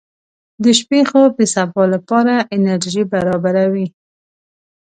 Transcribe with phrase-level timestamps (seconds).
[0.63, 3.87] •د شپې خوب د سبا لپاره انرژي برابروي.